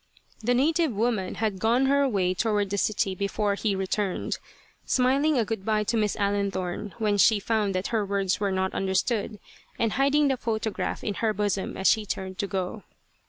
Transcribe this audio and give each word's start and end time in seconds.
The 0.39 0.55
native 0.55 0.91
woman 0.91 1.35
had 1.35 1.59
gone 1.59 1.85
her 1.85 2.09
way 2.09 2.33
toward 2.33 2.71
the 2.71 2.77
city 2.79 3.13
before 3.13 3.53
he 3.53 3.75
returned, 3.75 4.39
smiling 4.83 5.37
a 5.37 5.45
good 5.45 5.63
bye 5.63 5.83
to 5.83 5.95
Miss 5.95 6.15
Allenthorne 6.19 6.95
when 6.97 7.19
she 7.19 7.39
found 7.39 7.75
that 7.75 7.89
her 7.89 8.03
words 8.03 8.39
were 8.39 8.51
not 8.51 8.73
understood, 8.73 9.37
and 9.77 9.91
hiding 9.93 10.27
the 10.27 10.37
photograph 10.37 11.03
in 11.03 11.13
her 11.21 11.33
bosom 11.33 11.77
as 11.77 11.87
she 11.87 12.07
turned 12.07 12.39
to 12.39 12.47
go. 12.47 12.81